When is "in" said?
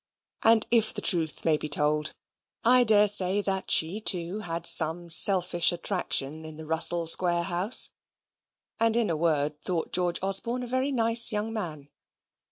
6.43-6.57, 8.95-9.11